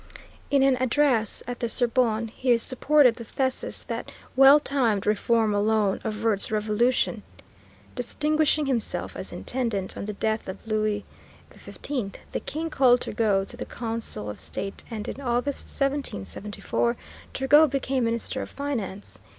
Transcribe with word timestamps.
In 0.49 0.63
an 0.63 0.77
address 0.77 1.43
at 1.45 1.59
the 1.59 1.69
Sorbonne 1.69 2.29
he 2.29 2.57
supported 2.57 3.17
the 3.17 3.23
thesis 3.23 3.83
that 3.83 4.11
"well 4.35 4.59
timed 4.59 5.05
reform 5.05 5.53
alone 5.53 6.01
averts 6.03 6.51
revolution." 6.51 7.21
Distinguishing 7.93 8.65
himself 8.65 9.15
as 9.15 9.31
Intendant, 9.31 9.95
on 9.95 10.05
the 10.05 10.13
death 10.13 10.47
of 10.47 10.65
Louis 10.65 11.05
XV 11.53 12.13
the 12.31 12.39
King 12.43 12.71
called 12.71 13.01
Turgot 13.01 13.47
to 13.49 13.57
the 13.57 13.63
Council 13.65 14.27
of 14.27 14.39
State, 14.39 14.83
and 14.89 15.07
in 15.07 15.21
August, 15.21 15.65
1774, 15.67 16.97
Turgot 17.31 17.69
became 17.69 18.05
Minister 18.05 18.41
of 18.41 18.49
Finance. 18.49 19.19